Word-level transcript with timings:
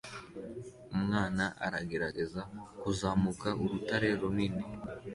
umwana 0.95 1.43
aragerageza 1.65 2.41
kuzamuka 2.81 3.47
urutare 3.61 4.09
runini 4.19 4.63